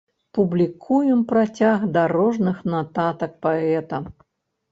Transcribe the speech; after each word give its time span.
Публікуем 0.35 1.19
працяг 1.31 1.83
дарожных 1.97 2.57
нататак 2.75 3.31
паэта. 3.47 4.01